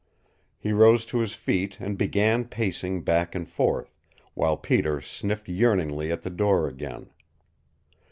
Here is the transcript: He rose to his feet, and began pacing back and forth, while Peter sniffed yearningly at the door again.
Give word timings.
He 0.57 0.71
rose 0.73 1.05
to 1.05 1.19
his 1.19 1.35
feet, 1.35 1.79
and 1.79 1.95
began 1.95 2.45
pacing 2.45 3.03
back 3.03 3.35
and 3.35 3.47
forth, 3.47 3.99
while 4.33 4.57
Peter 4.57 4.99
sniffed 4.99 5.47
yearningly 5.47 6.11
at 6.11 6.23
the 6.23 6.31
door 6.31 6.67
again. 6.67 7.11